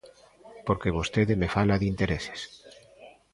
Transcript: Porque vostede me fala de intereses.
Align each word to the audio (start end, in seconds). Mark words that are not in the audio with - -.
Porque 0.67 0.95
vostede 0.97 1.33
me 1.41 1.49
fala 1.55 1.79
de 1.79 1.89
intereses. 1.93 2.41